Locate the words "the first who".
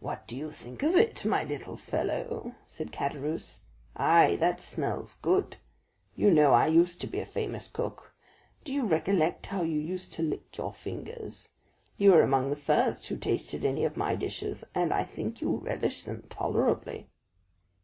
12.50-13.16